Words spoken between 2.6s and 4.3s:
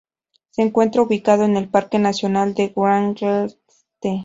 Wrangell-St.